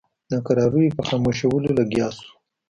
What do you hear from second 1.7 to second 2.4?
لګیا شو.